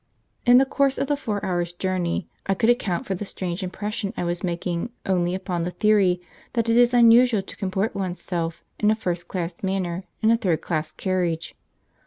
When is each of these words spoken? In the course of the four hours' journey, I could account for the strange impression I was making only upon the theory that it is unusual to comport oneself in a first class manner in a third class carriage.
In 0.47 0.57
the 0.57 0.65
course 0.65 0.97
of 0.97 1.05
the 1.05 1.15
four 1.15 1.45
hours' 1.45 1.73
journey, 1.73 2.27
I 2.47 2.55
could 2.55 2.71
account 2.71 3.05
for 3.05 3.13
the 3.13 3.23
strange 3.23 3.61
impression 3.61 4.15
I 4.17 4.23
was 4.23 4.43
making 4.43 4.89
only 5.05 5.35
upon 5.35 5.61
the 5.61 5.69
theory 5.69 6.19
that 6.53 6.67
it 6.69 6.75
is 6.75 6.91
unusual 6.91 7.43
to 7.43 7.55
comport 7.55 7.93
oneself 7.93 8.63
in 8.79 8.89
a 8.89 8.95
first 8.95 9.27
class 9.27 9.61
manner 9.61 10.05
in 10.23 10.31
a 10.31 10.37
third 10.37 10.59
class 10.61 10.91
carriage. 10.91 11.53